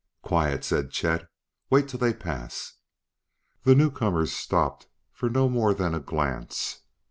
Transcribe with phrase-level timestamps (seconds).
[0.23, 1.29] "Quiet!" said Chet.
[1.69, 2.73] "Wait till they pass!"
[3.65, 6.79] The newcomers stopped for no more than a glance.